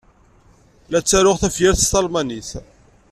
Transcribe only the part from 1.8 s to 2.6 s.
s talmanit.